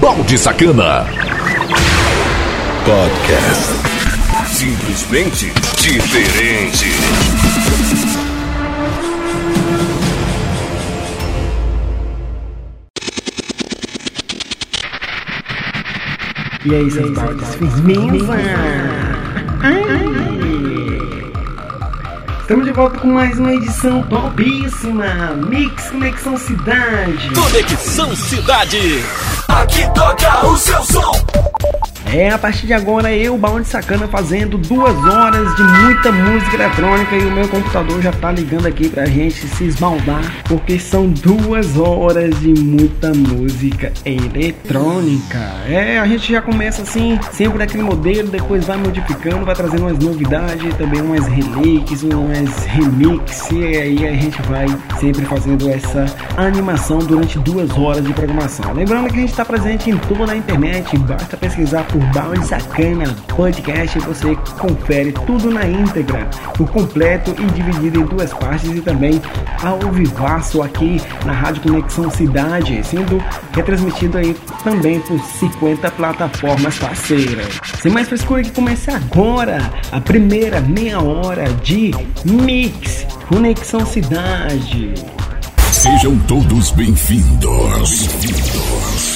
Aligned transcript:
Balde 0.00 0.38
Sacana. 0.38 1.06
Podcast. 2.84 3.72
Simplesmente 4.46 5.52
diferente. 5.78 6.86
E 16.64 16.74
aí, 16.74 16.90
seus 16.90 17.10
baldes 17.12 17.54
firmeza? 17.54 18.34
Estamos 22.40 22.64
de 22.64 22.72
volta 22.72 22.98
com 22.98 23.08
mais 23.08 23.38
uma 23.38 23.52
edição 23.52 24.02
topíssima 24.04 25.34
Mix 25.48 25.90
Conexão 25.90 26.36
Cidade 26.36 27.30
Conexão 27.34 28.14
Cidade. 28.14 29.02
Aqui 29.62 29.82
toca 29.94 30.46
o 30.46 30.56
seu 30.58 30.84
som. 30.84 31.55
É, 32.12 32.30
a 32.30 32.38
partir 32.38 32.66
de 32.66 32.72
agora 32.72 33.12
eu, 33.12 33.36
Bound 33.36 33.66
Sacana, 33.66 34.06
fazendo 34.06 34.56
duas 34.56 34.96
horas 35.04 35.54
de 35.56 35.62
muita 35.62 36.12
música 36.12 36.54
eletrônica 36.54 37.16
e 37.16 37.26
o 37.26 37.32
meu 37.32 37.48
computador 37.48 38.00
já 38.00 38.12
tá 38.12 38.30
ligando 38.30 38.66
aqui 38.66 38.88
pra 38.88 39.06
gente 39.06 39.46
se 39.48 39.64
esbaldar, 39.64 40.22
porque 40.44 40.78
são 40.78 41.08
duas 41.08 41.76
horas 41.76 42.38
de 42.40 42.54
muita 42.60 43.12
música 43.12 43.92
eletrônica. 44.04 45.38
É, 45.68 45.98
a 45.98 46.06
gente 46.06 46.32
já 46.32 46.40
começa 46.40 46.82
assim, 46.82 47.18
sempre 47.32 47.58
naquele 47.58 47.82
modelo, 47.82 48.28
depois 48.28 48.64
vai 48.66 48.76
modificando, 48.76 49.44
vai 49.44 49.54
trazendo 49.54 49.82
umas 49.82 49.98
novidades, 49.98 50.74
também 50.76 51.00
umas 51.00 51.26
remakes, 51.26 52.02
umas 52.02 52.64
remix, 52.66 53.50
e 53.50 53.64
aí 53.76 54.06
a 54.06 54.12
gente 54.12 54.40
vai 54.42 54.66
sempre 55.00 55.24
fazendo 55.24 55.68
essa 55.68 56.06
animação 56.36 56.98
durante 56.98 57.38
duas 57.40 57.76
horas 57.76 58.04
de 58.04 58.12
programação. 58.12 58.72
Lembrando 58.72 59.08
que 59.08 59.16
a 59.16 59.20
gente 59.20 59.30
está 59.30 59.44
presente 59.44 59.90
em 59.90 59.96
toda 59.96 60.32
a 60.32 60.36
internet, 60.36 60.96
basta 60.98 61.36
pesquisar 61.36 61.84
por 61.84 61.95
Bound 62.12 62.46
Sacana 62.46 63.14
Podcast 63.28 63.98
e 63.98 64.00
você 64.00 64.36
confere 64.58 65.12
tudo 65.12 65.50
na 65.50 65.66
íntegra, 65.66 66.28
por 66.56 66.68
completo 66.70 67.34
e 67.38 67.46
dividido 67.46 68.00
em 68.00 68.04
duas 68.04 68.32
partes 68.32 68.70
e 68.70 68.80
também 68.80 69.20
ao 69.62 69.78
vivaço 69.92 70.62
aqui 70.62 71.00
na 71.24 71.32
Rádio 71.32 71.62
Conexão 71.62 72.10
Cidade, 72.10 72.82
sendo 72.84 73.22
retransmitido 73.52 74.18
aí 74.18 74.34
também 74.62 75.00
por 75.00 75.18
50 75.20 75.90
plataformas 75.92 76.78
parceiras. 76.78 77.60
Sem 77.80 77.92
mais 77.92 78.08
frescura 78.08 78.42
que 78.42 78.50
comece 78.50 78.90
agora 78.90 79.58
a 79.92 80.00
primeira 80.00 80.60
meia 80.60 81.00
hora 81.00 81.44
de 81.62 81.92
Mix 82.24 83.06
Conexão 83.28 83.84
Cidade. 83.84 84.94
Sejam 85.72 86.18
todos 86.20 86.70
bem-vindos. 86.72 88.06
Bem-vindos. 88.06 89.15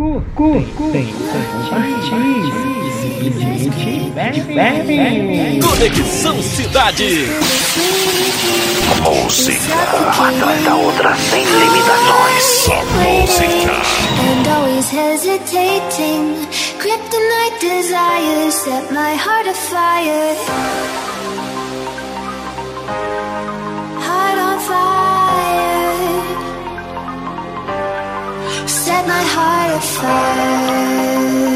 Cu, 0.00 0.22
cu, 0.34 0.64
cu, 0.76 0.90
tem, 0.92 1.14
compartilhe. 1.68 2.52
Simplesmente 3.20 4.40
bebe. 4.40 5.60
Conexão 5.60 6.42
Cidade. 6.42 7.28
Música 9.02 9.74
atrás 10.08 10.64
da 10.64 10.74
outra 10.74 11.14
sem 11.16 11.44
limitações. 11.44 12.42
Só 12.64 12.82
música. 12.82 13.72
And 14.24 14.48
always 14.50 14.90
hesitating. 14.90 16.48
Kryptonite 16.78 17.60
desires 17.60 18.54
set 18.54 18.90
my 18.92 19.14
heart 19.14 19.48
afire. 19.48 20.99
Heart 29.40 29.72
afire. 29.76 31.40
Yeah. 31.40 31.49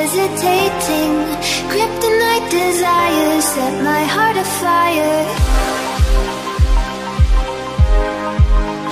Hesitating. 0.00 1.12
Kryptonite 1.70 2.48
desires 2.50 3.44
set 3.54 3.74
my 3.84 4.02
heart 4.14 4.36
afire. 4.44 5.24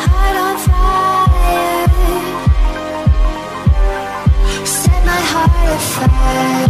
Heart 0.04 0.36
on 0.47 0.56
fire. 0.68 1.86
Set 4.66 5.00
my 5.10 5.20
heart 5.32 5.68
afire 5.76 6.68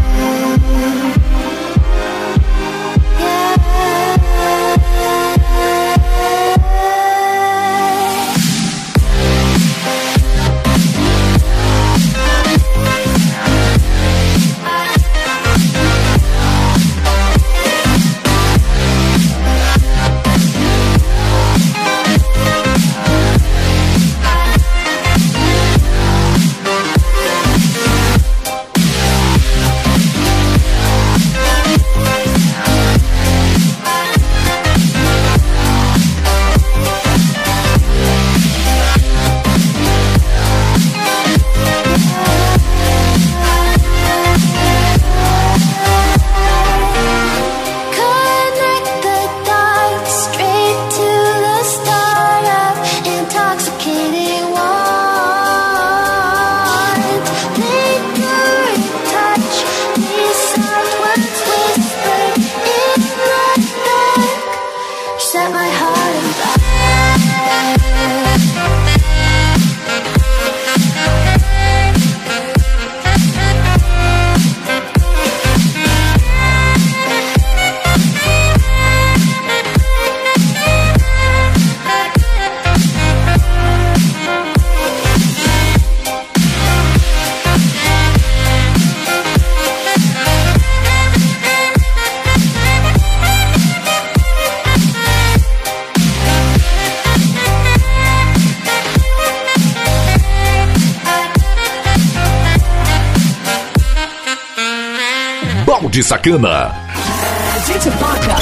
de 105.99 106.05
Sacana. 106.05 106.71
A 106.95 107.59
gente 107.67 107.91
toca 107.91 108.37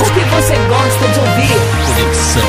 o 0.00 0.12
que 0.12 0.20
você 0.34 0.56
gosta 0.66 1.06
de 1.12 1.20
ouvir. 1.20 1.60
Conexão 1.86 2.42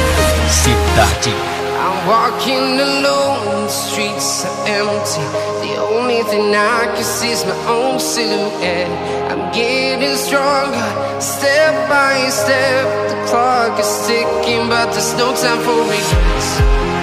Cidade. 0.50 1.36
I'm 1.78 2.08
walking 2.08 2.80
alone, 2.80 3.68
the 3.68 3.70
streets 3.70 4.44
are 4.46 4.70
empty. 4.70 5.22
The 5.62 5.80
only 5.80 6.24
thing 6.24 6.56
I 6.56 6.88
can 6.96 7.04
see 7.04 7.30
is 7.30 7.46
my 7.46 7.54
own 7.70 8.00
silhouette. 8.00 8.90
I'm 9.30 9.52
getting 9.52 10.18
stronger, 10.18 10.90
step 11.20 11.88
by 11.88 12.28
step. 12.32 12.88
The 13.08 13.30
clock 13.30 13.80
is 13.80 14.08
ticking, 14.08 14.68
but 14.68 14.94
there's 14.94 15.14
no 15.14 15.32
time 15.36 15.62
for. 15.62 15.78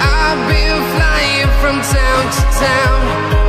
I've 0.01 0.47
been 0.51 0.83
flying 0.95 1.47
from 1.61 1.79
town 1.79 2.23
to 2.35 2.41
town. 2.59 3.48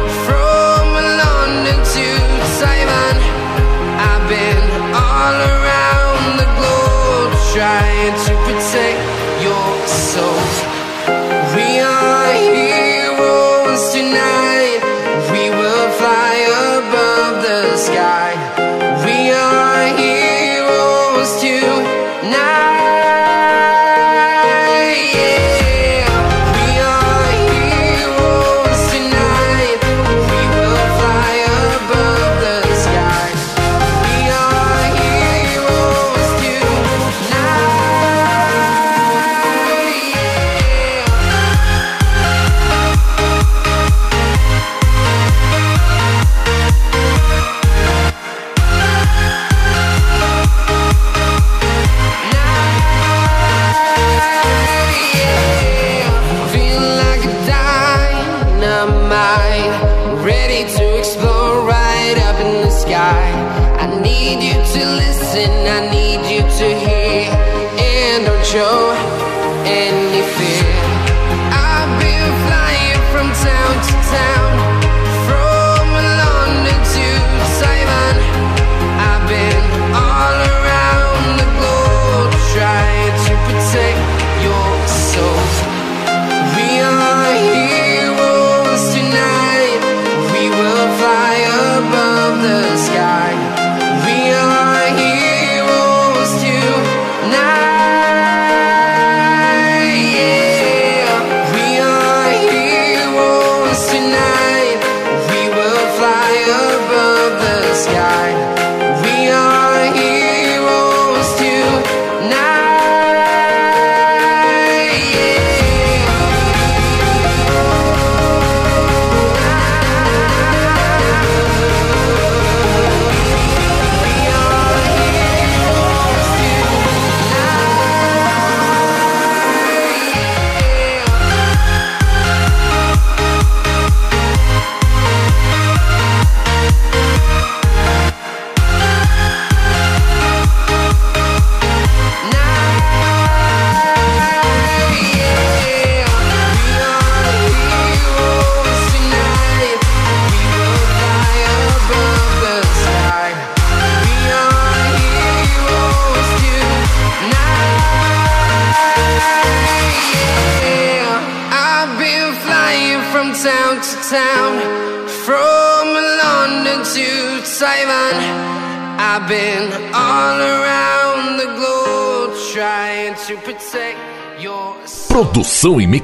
trying 7.61 8.20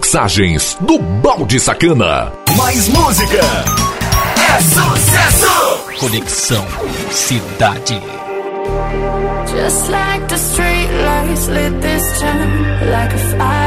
mixagens 0.06 0.76
do 0.80 1.00
Balde 1.00 1.58
Sacana. 1.58 2.32
Mais 2.56 2.86
música 2.90 3.40
é 3.40 4.62
sucesso! 4.62 5.98
Conexão 5.98 6.64
Cidade. 7.10 8.00
Just 9.48 9.90
like 9.90 10.28
the 10.28 10.36
street 10.36 10.90
lights 11.02 11.48
lit 11.48 11.80
this 11.80 12.20
town 12.20 12.88
like 12.88 13.12
a 13.12 13.18
fire. 13.36 13.65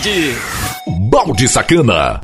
Cidade. 0.00 0.34
Balde 0.86 1.46
Sacana. 1.46 2.20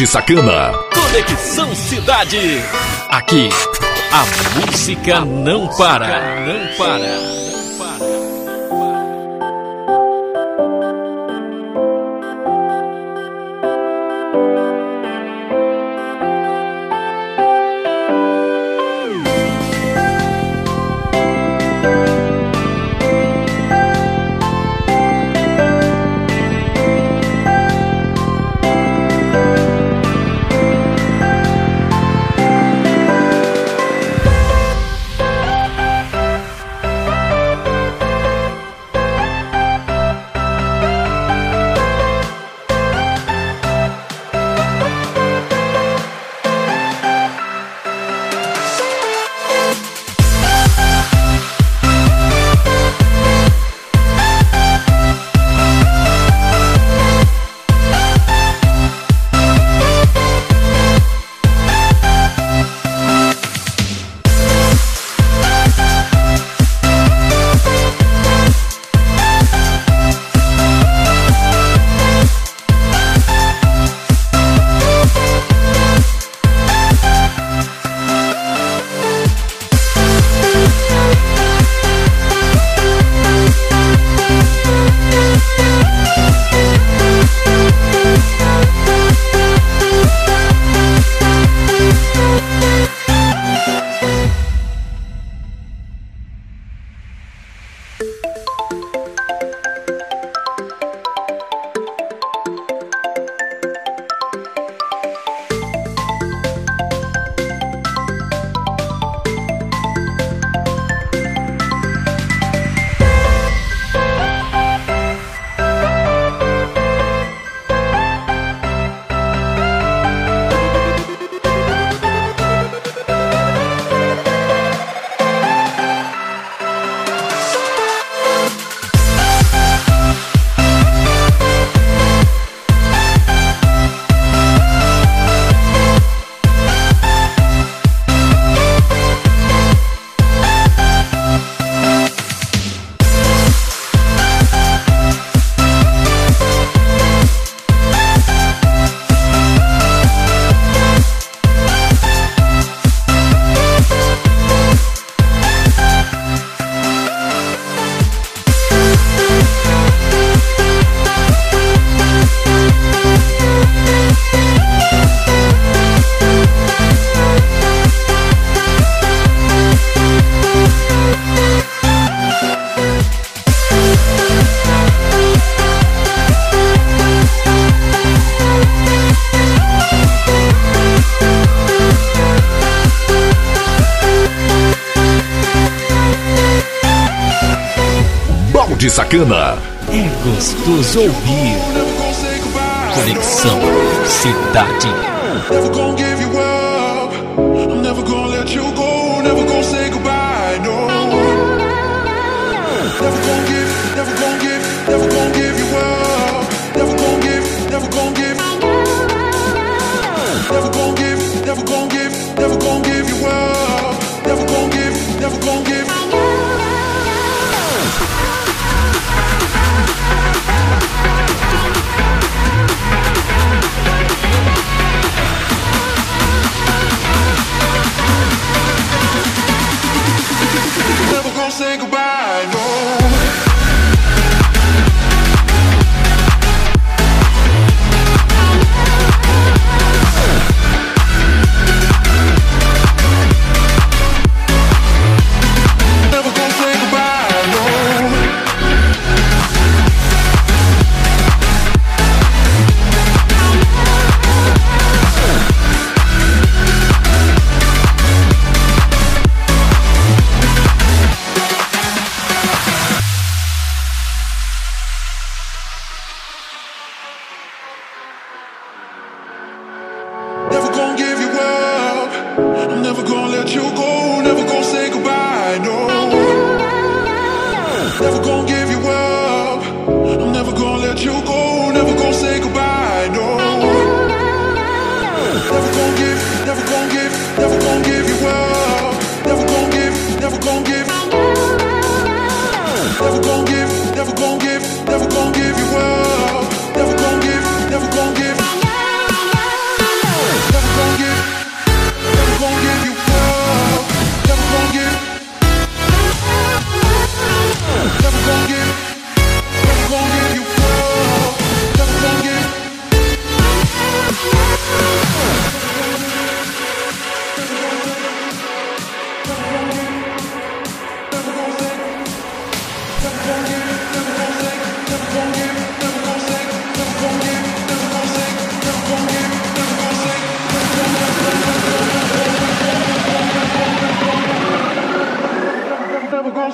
de 0.00 0.06
Sacana. 0.06 0.72
Conexão 0.94 1.74
Cidade. 1.74 2.38
Aqui, 3.10 3.50
a 4.10 4.24
música, 4.58 5.16
a 5.18 5.24
não, 5.26 5.66
música 5.66 5.76
para. 5.76 6.06
não 6.06 6.76
para. 6.78 6.98
Não 6.98 7.28
para. 7.28 7.39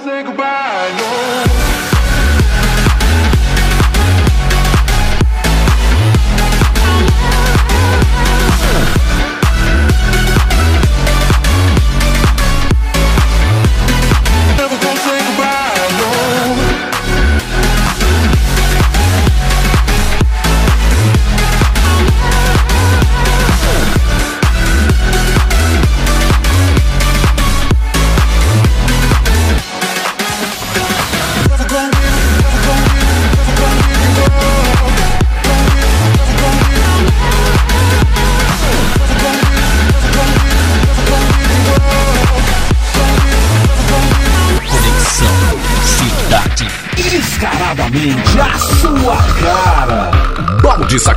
say 0.07 0.23
goodbye. 0.23 0.56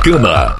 Sacana. 0.00 0.56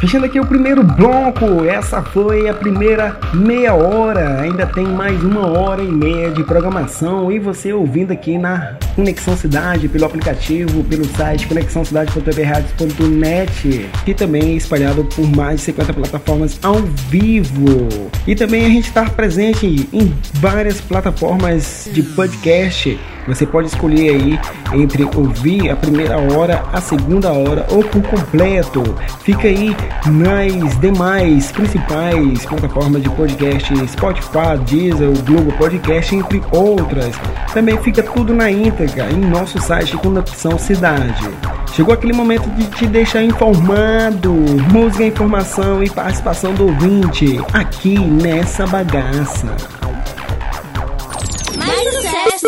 Fechando 0.00 0.24
aqui 0.24 0.40
o 0.40 0.46
primeiro 0.46 0.82
bloco, 0.82 1.62
essa 1.66 2.00
foi 2.00 2.48
a 2.48 2.54
primeira 2.54 3.20
meia 3.34 3.74
hora. 3.74 4.40
Ainda 4.40 4.66
tem 4.66 4.86
mais 4.86 5.22
uma 5.22 5.46
hora 5.46 5.82
e 5.82 5.92
meia 5.92 6.30
de 6.30 6.42
programação 6.42 7.30
e 7.30 7.38
você 7.38 7.70
ouvindo 7.70 8.10
aqui 8.10 8.38
na 8.38 8.78
Conexão 8.96 9.36
Cidade 9.36 9.88
pelo 9.88 10.06
aplicativo, 10.06 10.82
pelo 10.84 11.04
site 11.04 11.46
conexãocidade.tvradios.net 11.46 13.90
e 14.06 14.14
também 14.14 14.56
espalhado 14.56 15.04
por 15.04 15.30
mais 15.36 15.60
de 15.60 15.66
50 15.66 15.92
plataformas 15.92 16.58
ao 16.62 16.76
vivo. 17.10 17.88
E 18.26 18.34
também 18.34 18.64
a 18.64 18.70
gente 18.70 18.88
está 18.88 19.04
presente 19.04 19.86
em 19.92 20.14
várias 20.34 20.80
plataformas 20.80 21.90
de 21.92 22.02
podcast 22.02 22.98
você 23.26 23.46
pode 23.46 23.68
escolher 23.68 24.10
aí 24.10 24.40
entre 24.72 25.04
ouvir 25.04 25.70
a 25.70 25.76
primeira 25.76 26.16
hora, 26.18 26.62
a 26.72 26.80
segunda 26.80 27.32
hora 27.32 27.66
ou 27.70 27.82
por 27.82 28.02
completo. 28.02 28.82
Fica 29.22 29.48
aí 29.48 29.76
nas 30.06 30.78
demais 30.80 31.52
principais 31.52 32.44
plataformas 32.44 33.02
de 33.02 33.10
podcast, 33.10 33.88
Spotify, 33.88 34.58
Deezer, 34.66 35.10
Google 35.24 35.52
Podcast, 35.58 36.14
entre 36.14 36.42
outras. 36.50 37.14
Também 37.52 37.76
fica 37.78 38.02
tudo 38.02 38.34
na 38.34 38.50
íntegra 38.50 39.10
em 39.10 39.20
nosso 39.20 39.60
site 39.60 39.96
Conexão 39.96 40.58
Cidade. 40.58 41.28
Chegou 41.72 41.94
aquele 41.94 42.12
momento 42.12 42.48
de 42.50 42.66
te 42.66 42.86
deixar 42.86 43.22
informado, 43.22 44.32
música, 44.72 45.04
informação 45.04 45.82
e 45.82 45.88
participação 45.88 46.52
do 46.52 46.66
ouvinte 46.66 47.40
aqui 47.52 47.98
nessa 47.98 48.66
bagaça. 48.66 49.79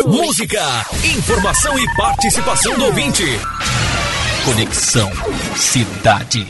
Música, 0.05 0.59
informação 1.15 1.79
e 1.79 1.95
participação 1.95 2.77
do 2.77 2.85
ouvinte. 2.85 3.23
Conexão 4.43 5.09
Cidade. 5.55 6.45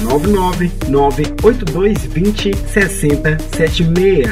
9998220 0.00 2.54
6076. 2.66 4.26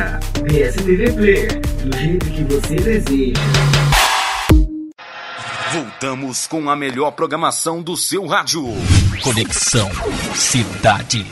PSTV 0.45 1.13
Player, 1.13 1.61
do 1.85 1.97
jeito 1.97 2.27
que 2.31 2.45
você 2.45 2.75
deseja. 2.77 3.41
Voltamos 5.73 6.47
com 6.47 6.69
a 6.69 6.77
melhor 6.77 7.13
programação 7.13 7.81
do 7.81 7.97
seu 7.97 8.27
rádio. 8.27 8.63
Conexão 9.23 9.91
Cidade. 10.35 11.25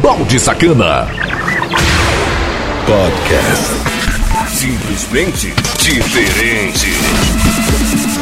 Balde 0.00 0.40
Sacana. 0.40 1.06
Podcast. 2.86 3.66
Simplesmente 4.48 5.52
diferente. 5.82 8.13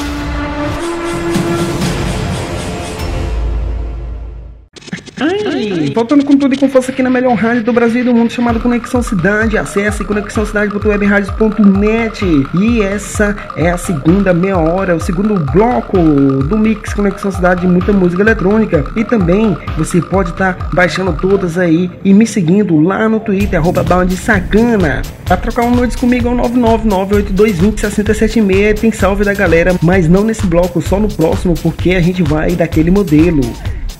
Voltando 5.95 6.25
com 6.25 6.37
tudo 6.37 6.55
e 6.55 6.59
com 6.59 6.69
força 6.69 6.93
aqui 6.93 7.03
na 7.03 7.11
melhor 7.11 7.35
rádio 7.35 7.65
do 7.65 7.73
Brasil 7.73 8.03
e 8.03 8.05
do 8.05 8.15
mundo, 8.15 8.33
chamada 8.33 8.59
Conexão 8.59 9.03
Cidade. 9.03 9.59
Acesse 9.59 10.05
conexãocidade.webradios.net. 10.05 12.25
E 12.55 12.83
essa 12.83 13.37
é 13.57 13.71
a 13.71 13.77
segunda 13.77 14.35
meia 14.35 14.59
hora, 14.59 14.97
o 14.97 15.01
segundo 15.01 15.39
bloco 15.53 15.97
do 15.97 16.59
Mix 16.59 16.93
Conexão 16.95 17.31
Cidade 17.31 17.61
de 17.63 17.67
muita 17.67 17.93
música 17.93 18.23
eletrônica. 18.23 18.85
E 18.97 19.05
também 19.05 19.57
você 19.77 20.01
pode 20.01 20.31
estar 20.31 20.55
tá 20.55 20.71
baixando 20.73 21.13
todas 21.13 21.59
aí 21.59 21.91
e 22.05 22.13
me 22.13 22.27
seguindo 22.27 22.81
lá 22.81 23.09
no 23.09 23.21
Twitter, 23.21 23.57
arroba 23.59 23.85
Sacana. 24.17 25.03
Pra 25.25 25.37
trocar 25.37 25.65
um 25.65 25.75
noites 25.75 25.97
comigo 25.97 26.29
é 26.29 26.33
o 26.33 26.37
99982206076. 26.37 28.81
Tem 28.81 28.93
salve 28.93 29.25
da 29.25 29.35
galera, 29.35 29.75
mas 29.83 30.09
não 30.09 30.25
nesse 30.25 30.47
bloco, 30.47 30.83
só 30.83 30.99
no 30.99 31.09
próximo, 31.09 31.55
porque 31.63 31.93
a 31.93 32.01
gente 32.01 32.23
vai 32.23 32.53
daquele 32.53 32.91
modelo. 32.91 33.43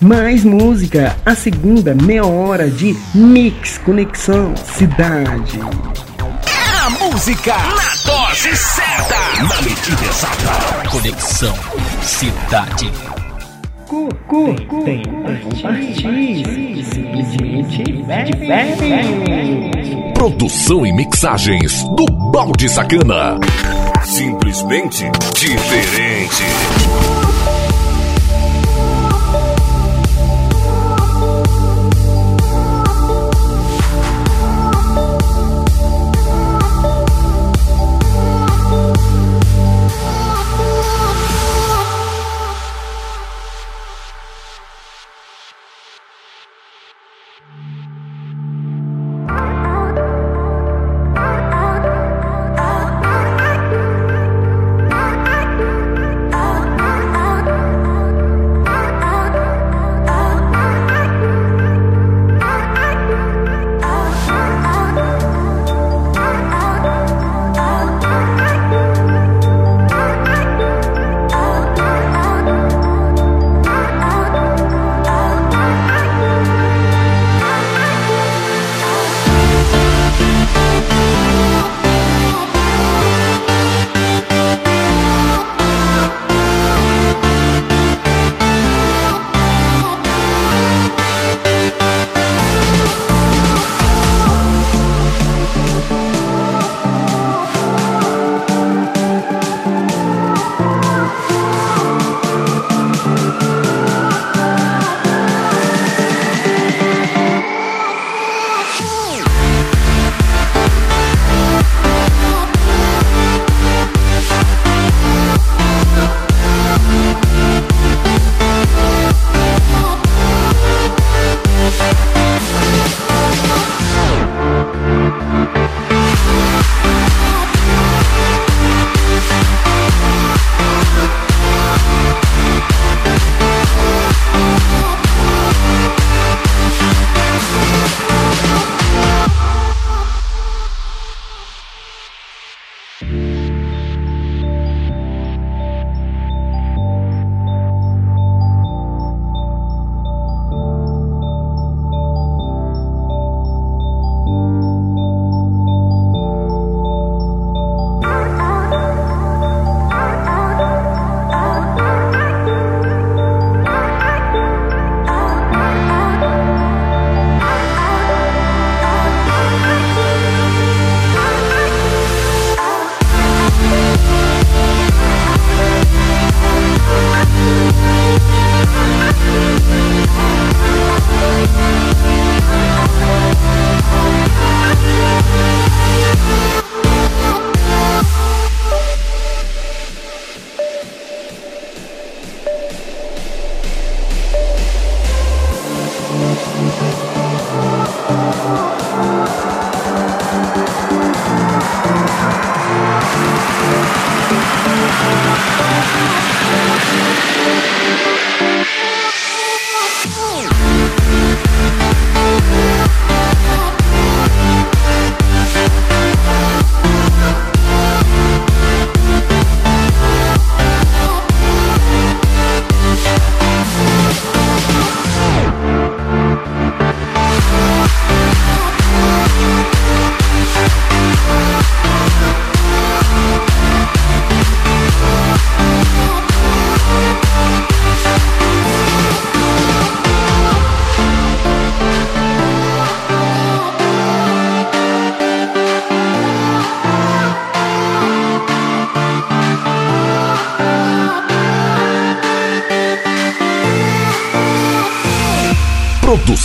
Mais 0.03 0.43
música, 0.43 1.15
a 1.25 1.33
segunda 1.33 1.95
meia 1.95 2.25
hora 2.25 2.69
de 2.69 2.93
Mix 3.15 3.77
Conexão 3.77 4.53
Cidade. 4.57 5.61
A 6.83 6.89
música 6.89 7.55
na 7.55 8.11
dose 8.11 8.53
certa, 8.53 9.15
na 9.41 9.61
medida 9.61 10.03
exata. 10.05 10.89
Conexão 10.89 11.55
Cidade. 12.01 12.91
Cu, 13.87 14.09
cu, 14.27 14.53
cu, 14.67 14.83
tem, 14.83 15.03
compartilhe, 15.41 16.83
simplesmente 16.83 17.93
bebe. 18.45 20.13
Produção 20.13 20.85
e 20.85 20.91
mixagens 20.91 21.81
do 21.95 22.05
Balde 22.33 22.67
Sacana. 22.67 23.39
Simplesmente 24.03 25.09
diferente. 25.33 26.43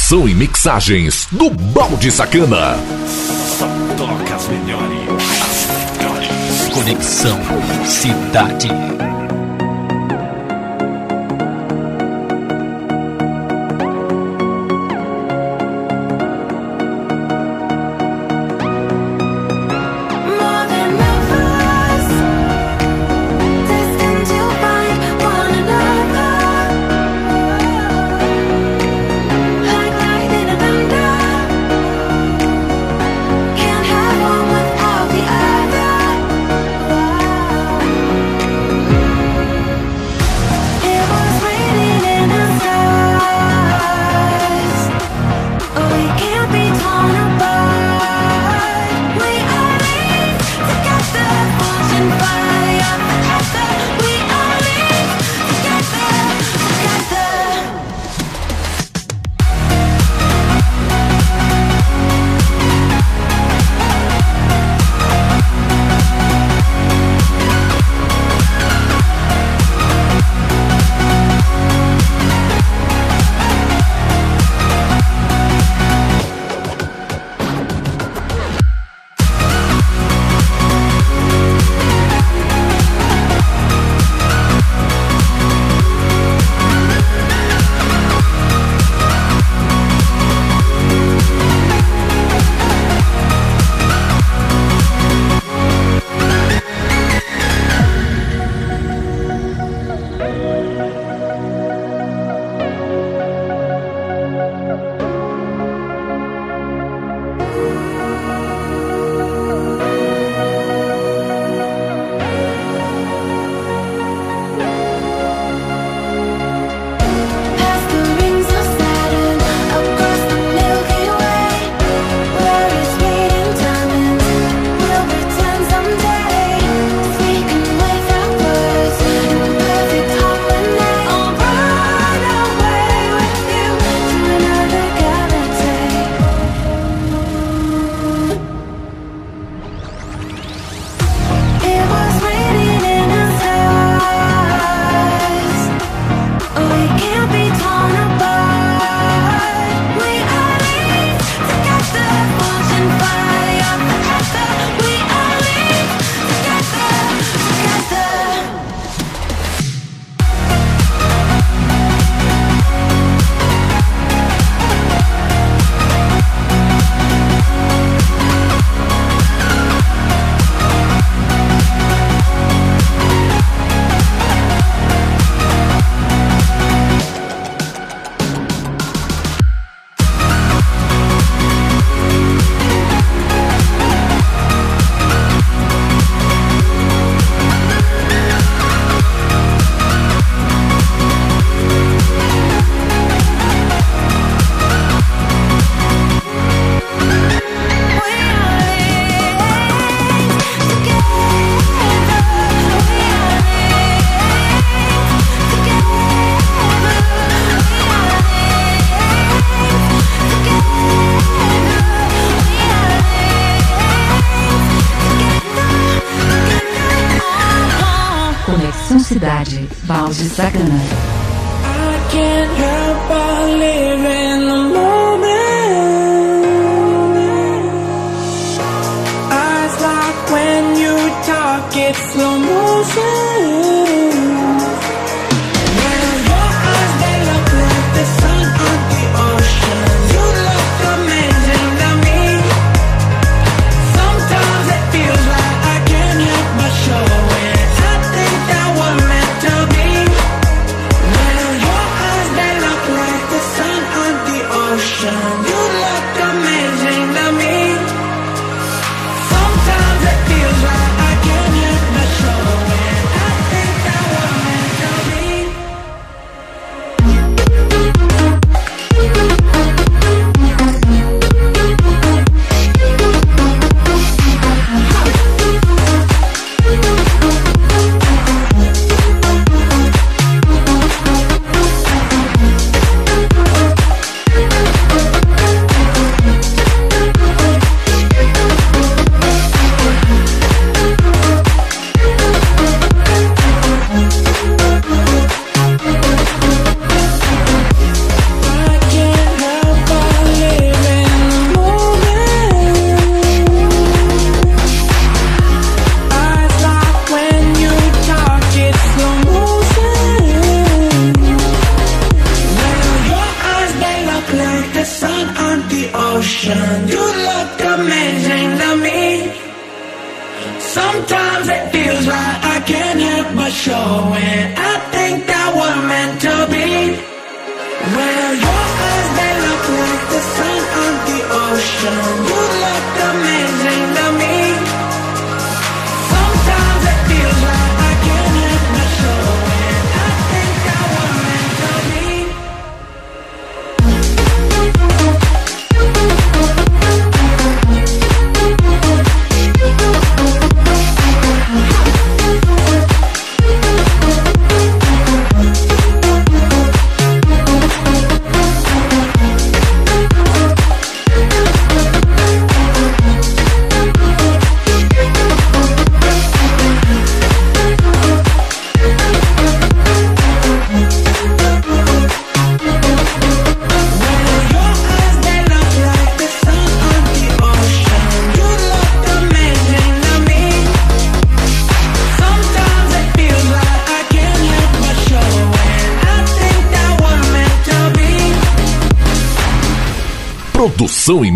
Produção 0.08 0.26
e 0.26 0.34
mixagens 0.34 1.28
do 1.30 1.50
Balde 1.50 2.10
Sacana. 2.10 2.78
Só 3.58 3.68
toca 3.94 4.34
as 4.34 4.48
melhores. 4.48 4.88
As 5.42 5.98
melhores. 5.98 6.68
Conexão 6.72 7.38
Cidade. 7.84 8.68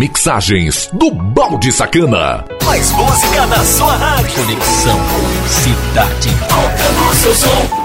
mixagens 0.03 0.90
do 0.92 1.12
Balde 1.12 1.70
Sacana. 1.70 2.44
Mais 2.64 2.90
música 2.90 3.46
na 3.46 3.64
sua 3.64 3.94
rádio. 3.94 4.34
Conexão 4.34 4.98
Cidade 5.48 6.28
Alta 6.50 6.92
no 6.92 7.14
seu 7.14 7.34
som. 7.36 7.82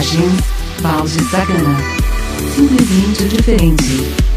Garagem, 0.00 0.34
Bausch 0.80 1.12
Sagana. 1.30 1.76
Simplesmente 2.56 3.24
diferente. 3.28 4.29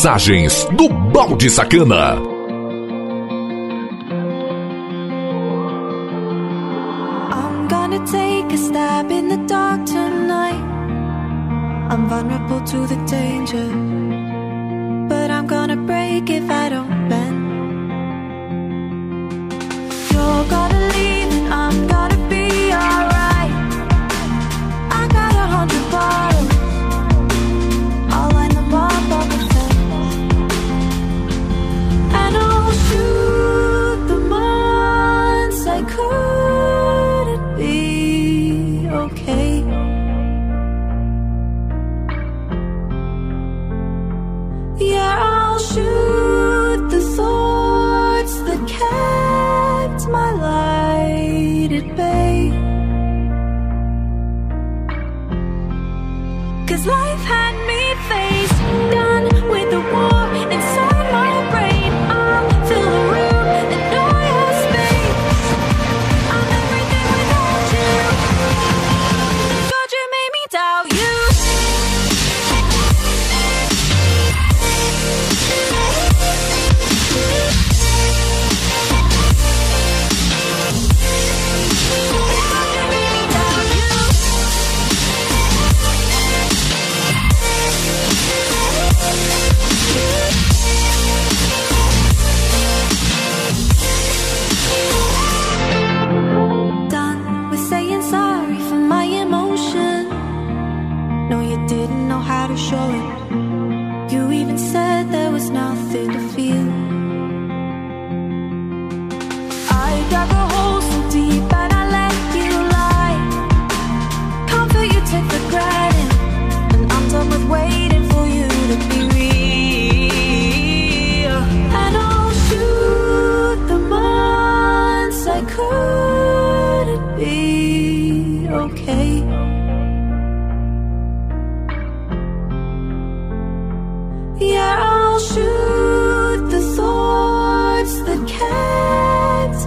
Mensagens 0.00 0.66
do 0.72 0.88
Balde 0.88 1.50
Sacana. 1.50 2.29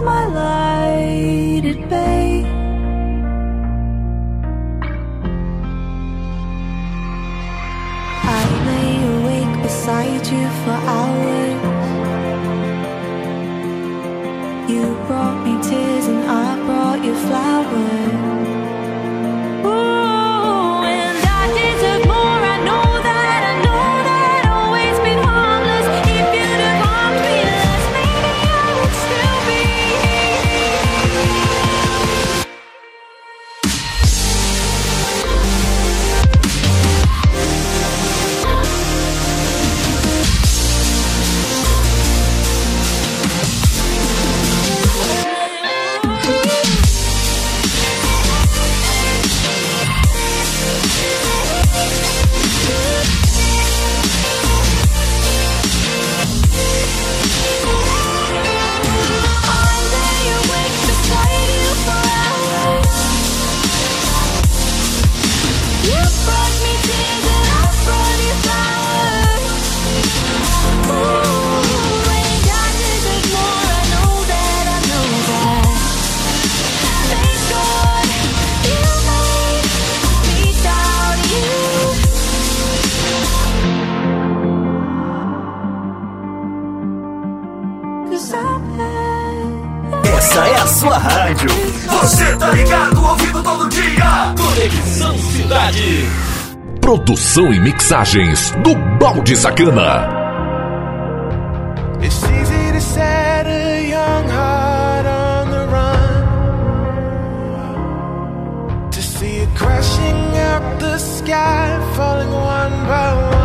my 0.03 0.25
light 0.25 1.65
at 1.65 1.89
bay. 1.89 2.43
I 8.39 8.41
lay 8.67 8.91
awake 9.15 9.63
beside 9.63 10.27
you 10.27 10.45
for 10.63 10.77
hours. 10.95 11.52
cidade. 95.63 96.05
Produção 96.81 97.53
e 97.53 97.59
mixagens 97.59 98.51
do 98.63 98.75
Balde 98.99 99.35
Sacana. 99.35 100.09
It's 102.01 102.23
easy 102.23 102.71
to 102.73 102.81
set 102.81 103.47
a 103.47 103.87
young 103.87 104.27
heart 104.27 105.05
on 105.07 105.51
the 105.51 105.65
run. 105.71 106.09
To 108.91 109.01
see 109.01 109.43
it 109.43 109.49
crashing 109.55 110.37
up 110.53 110.79
the 110.79 110.97
sky, 110.97 111.79
falling 111.95 112.31
one 112.31 112.85
by 112.85 113.13
one. 113.13 113.42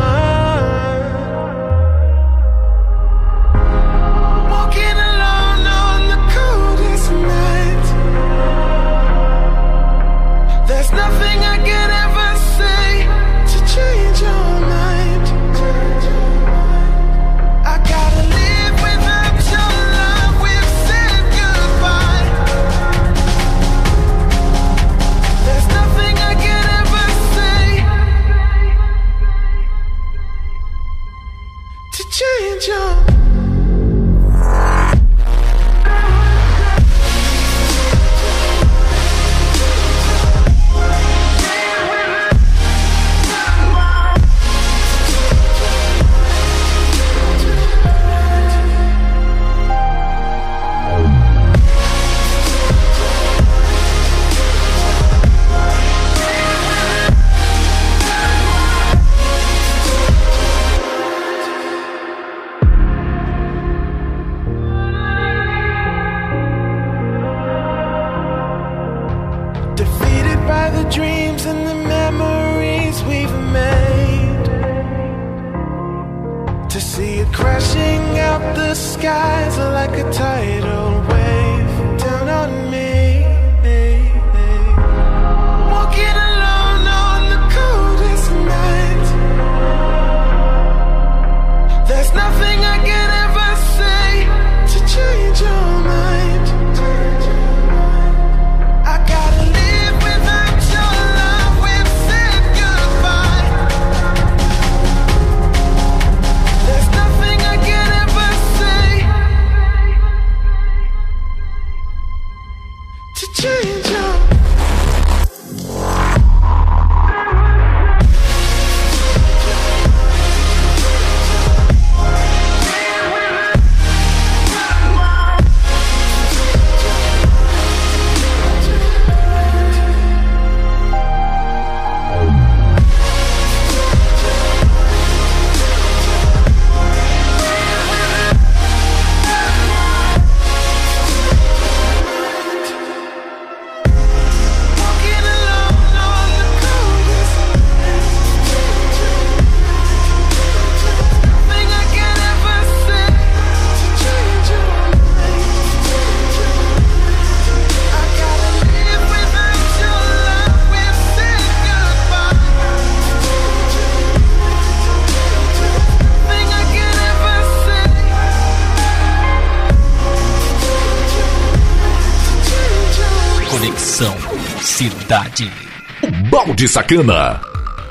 Balde 176.59 176.67
Sacana. 176.67 177.41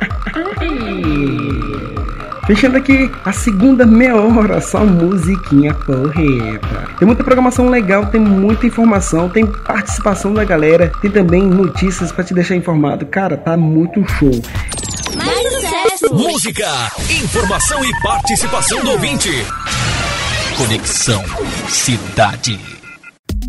Fechando 2.46 2.76
aqui 2.76 3.10
a 3.24 3.32
segunda 3.32 3.86
meia 3.86 4.18
hora, 4.18 4.60
só 4.60 4.86
musiquinha 4.86 5.74
porreta. 5.74 6.90
Tem 7.00 7.06
muita 7.06 7.24
programação 7.24 7.70
legal, 7.70 8.08
tem 8.08 8.20
muita 8.20 8.68
informação, 8.68 9.30
tem 9.30 9.46
participação 9.46 10.34
da 10.34 10.44
galera, 10.44 10.92
tem 11.02 11.10
também 11.10 11.44
notícias 11.44 12.12
pra 12.12 12.26
te 12.26 12.34
deixar 12.34 12.58
informado. 12.58 13.06
Cara, 13.06 13.38
tá 13.38 13.56
muito 13.56 14.06
show. 14.16 14.32
Mais 15.16 15.54
sucesso! 15.54 16.14
Música, 16.14 16.68
informação 17.10 17.82
e 17.86 18.02
participação 18.02 18.84
do 18.84 18.92
ouvinte. 18.92 19.32
Conexão 20.58 21.24
Cidade. 21.70 22.60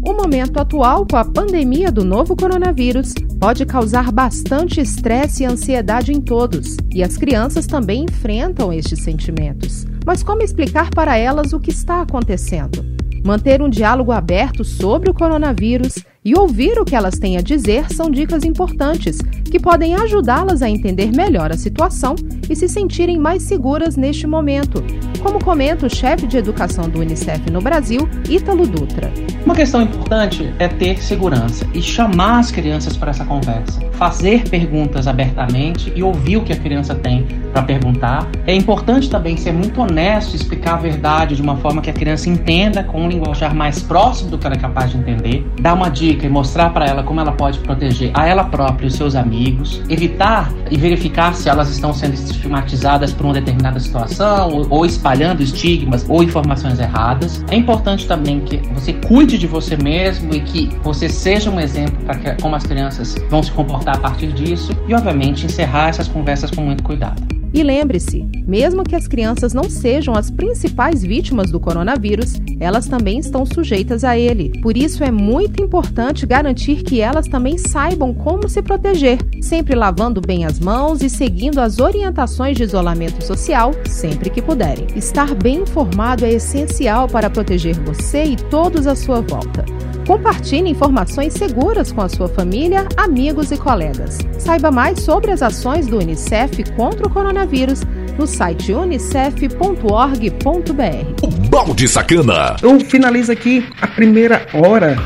O 0.06 0.12
momento 0.12 0.60
atual 0.60 1.04
com 1.04 1.16
a 1.16 1.24
pandemia 1.24 1.90
do 1.90 2.04
novo 2.04 2.36
coronavírus 2.36 3.14
pode 3.38 3.64
causar 3.64 4.10
bastante 4.10 4.80
estresse 4.80 5.42
e 5.42 5.46
ansiedade 5.46 6.12
em 6.12 6.20
todos, 6.20 6.76
e 6.92 7.02
as 7.02 7.16
crianças 7.16 7.66
também 7.66 8.04
enfrentam 8.04 8.72
estes 8.72 9.02
sentimentos. 9.02 9.86
Mas 10.04 10.22
como 10.22 10.42
explicar 10.42 10.90
para 10.90 11.16
elas 11.16 11.52
o 11.52 11.60
que 11.60 11.70
está 11.70 12.02
acontecendo? 12.02 12.84
Manter 13.24 13.62
um 13.62 13.68
diálogo 13.68 14.12
aberto 14.12 14.64
sobre 14.64 15.10
o 15.10 15.14
coronavírus 15.14 15.96
e 16.24 16.38
ouvir 16.38 16.78
o 16.78 16.84
que 16.84 16.96
elas 16.96 17.18
têm 17.18 17.36
a 17.36 17.40
dizer 17.40 17.92
são 17.92 18.10
dicas 18.10 18.44
importantes 18.44 19.18
que 19.50 19.60
podem 19.60 19.94
ajudá-las 19.94 20.62
a 20.62 20.68
entender 20.68 21.12
melhor 21.12 21.52
a 21.52 21.56
situação 21.56 22.14
e 22.48 22.56
se 22.56 22.68
sentirem 22.68 23.18
mais 23.18 23.42
seguras 23.42 23.96
neste 23.96 24.26
momento, 24.26 24.82
como 25.22 25.42
comenta 25.42 25.86
o 25.86 25.90
chefe 25.90 26.26
de 26.26 26.36
educação 26.36 26.88
do 26.88 27.00
Unicef 27.00 27.50
no 27.50 27.60
Brasil, 27.60 28.08
Ítalo 28.28 28.66
Dutra. 28.66 29.12
Uma 29.44 29.54
questão 29.54 29.80
importante 29.80 30.52
é 30.58 30.68
ter 30.68 31.02
segurança 31.02 31.66
e 31.72 31.80
chamar 31.80 32.40
as 32.40 32.50
crianças 32.50 32.96
para 32.96 33.10
essa 33.10 33.24
conversa. 33.24 33.80
Fazer 33.92 34.48
perguntas 34.48 35.08
abertamente 35.08 35.92
e 35.96 36.02
ouvir 36.02 36.36
o 36.36 36.44
que 36.44 36.52
a 36.52 36.56
criança 36.56 36.94
tem 36.94 37.26
para 37.52 37.62
perguntar. 37.62 38.28
É 38.46 38.54
importante 38.54 39.08
também 39.08 39.36
ser 39.36 39.52
muito 39.52 39.80
honesto 39.80 40.34
e 40.34 40.36
explicar 40.36 40.74
a 40.74 40.76
verdade 40.76 41.34
de 41.34 41.42
uma 41.42 41.56
forma 41.56 41.80
que 41.80 41.90
a 41.90 41.92
criança 41.92 42.28
entenda 42.28 42.84
com 42.84 43.02
um 43.02 43.08
linguajar 43.08 43.54
mais 43.54 43.82
próximo 43.82 44.30
do 44.30 44.38
que 44.38 44.46
ela 44.46 44.54
é 44.54 44.58
capaz 44.58 44.90
de 44.90 44.98
entender. 44.98 45.46
Dar 45.60 45.74
uma 45.74 45.88
dica 45.88 46.26
e 46.26 46.28
mostrar 46.28 46.70
para 46.70 46.86
ela 46.86 47.02
como 47.02 47.20
ela 47.20 47.32
pode 47.32 47.58
proteger 47.60 48.10
a 48.14 48.26
ela 48.26 48.44
própria 48.44 48.84
e 48.84 48.88
os 48.88 48.94
seus 48.94 49.14
amigos. 49.14 49.82
Evitar 49.88 50.52
e 50.70 50.76
verificar 50.76 51.34
se 51.34 51.48
elas 51.48 51.70
estão 51.70 51.92
sendo 51.94 52.14
estigmatizadas 52.38 53.12
por 53.12 53.26
uma 53.26 53.34
determinada 53.34 53.78
situação 53.78 54.50
ou, 54.50 54.66
ou 54.70 54.86
espalhando 54.86 55.42
estigmas 55.42 56.06
ou 56.08 56.22
informações 56.22 56.78
erradas. 56.78 57.44
É 57.50 57.56
importante 57.56 58.06
também 58.06 58.40
que 58.40 58.56
você 58.72 58.92
cuide 58.92 59.36
de 59.36 59.46
você 59.46 59.76
mesmo 59.76 60.34
e 60.34 60.40
que 60.40 60.70
você 60.82 61.08
seja 61.08 61.50
um 61.50 61.60
exemplo 61.60 61.98
para 62.04 62.36
como 62.40 62.54
as 62.54 62.64
crianças 62.64 63.16
vão 63.28 63.42
se 63.42 63.52
comportar 63.52 63.96
a 63.96 63.98
partir 63.98 64.28
disso 64.32 64.72
e, 64.86 64.94
obviamente, 64.94 65.46
encerrar 65.46 65.88
essas 65.88 66.08
conversas 66.08 66.50
com 66.50 66.62
muito 66.62 66.82
cuidado. 66.82 67.37
E 67.52 67.62
lembre-se, 67.62 68.26
mesmo 68.46 68.84
que 68.84 68.94
as 68.94 69.08
crianças 69.08 69.54
não 69.54 69.64
sejam 69.64 70.14
as 70.14 70.30
principais 70.30 71.02
vítimas 71.02 71.50
do 71.50 71.58
coronavírus, 71.58 72.34
elas 72.60 72.86
também 72.86 73.18
estão 73.18 73.46
sujeitas 73.46 74.04
a 74.04 74.18
ele. 74.18 74.52
Por 74.60 74.76
isso 74.76 75.02
é 75.02 75.10
muito 75.10 75.62
importante 75.62 76.26
garantir 76.26 76.82
que 76.82 77.00
elas 77.00 77.26
também 77.26 77.56
saibam 77.56 78.12
como 78.12 78.48
se 78.48 78.60
proteger, 78.62 79.18
sempre 79.40 79.74
lavando 79.74 80.20
bem 80.20 80.44
as 80.44 80.60
mãos 80.60 81.02
e 81.02 81.08
seguindo 81.08 81.58
as 81.58 81.78
orientações 81.78 82.56
de 82.56 82.64
isolamento 82.64 83.24
social 83.24 83.72
sempre 83.86 84.30
que 84.30 84.42
puderem. 84.42 84.86
Estar 84.94 85.34
bem 85.34 85.62
informado 85.62 86.24
é 86.24 86.32
essencial 86.32 87.08
para 87.08 87.30
proteger 87.30 87.78
você 87.80 88.24
e 88.24 88.36
todos 88.36 88.86
à 88.86 88.94
sua 88.94 89.20
volta. 89.20 89.64
Compartilhe 90.08 90.70
informações 90.70 91.34
seguras 91.34 91.92
com 91.92 92.00
a 92.00 92.08
sua 92.08 92.28
família, 92.28 92.88
amigos 92.96 93.52
e 93.52 93.58
colegas. 93.58 94.16
Saiba 94.38 94.70
mais 94.70 95.00
sobre 95.00 95.30
as 95.30 95.42
ações 95.42 95.86
do 95.86 95.98
Unicef 95.98 96.64
contra 96.74 97.06
o 97.06 97.10
coronavírus 97.10 97.82
no 98.18 98.26
site 98.26 98.72
unicef.org.br. 98.72 101.50
Balde 101.50 101.86
Sacana. 101.86 102.56
Eu 102.62 102.80
finalizo 102.80 103.30
aqui 103.30 103.68
a 103.82 103.86
primeira 103.86 104.46
hora 104.54 104.96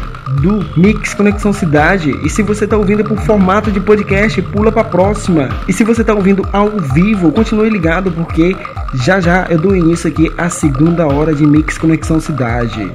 do 0.41 0.81
Mix 0.81 1.15
Conexão 1.15 1.53
Cidade. 1.53 2.13
E 2.25 2.31
se 2.31 2.45
você 2.45 2.65
está 2.65 2.77
ouvindo 2.77 3.03
por 3.03 3.19
formato 3.23 3.73
de 3.73 3.81
podcast, 3.81 4.41
pula 4.41 4.71
para 4.71 4.83
a 4.83 4.85
próxima. 4.85 5.49
E 5.67 5.73
se 5.73 5.83
você 5.83 6.03
está 6.03 6.15
ouvindo 6.15 6.49
ao 6.53 6.79
vivo, 6.79 7.33
continue 7.33 7.69
ligado 7.69 8.13
porque 8.13 8.57
já 8.95 9.21
já 9.21 9.49
eu 9.51 9.59
dou 9.59 9.75
início 9.75 10.09
aqui 10.09 10.31
à 10.39 10.49
segunda 10.49 11.09
hora 11.09 11.35
de 11.35 11.45
Mix 11.45 11.77
Conexão 11.77 12.21
Cidade. 12.21 12.89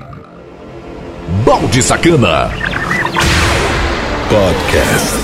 Balde 1.27 1.81
Sacana. 1.81 2.49
Podcast. 4.29 5.15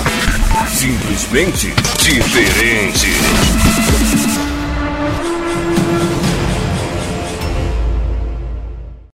Simplesmente 0.68 1.72
diferente. 1.98 4.23